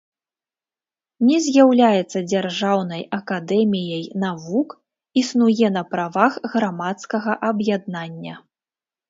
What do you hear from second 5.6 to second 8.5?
на правах грамадскага аб'яднання.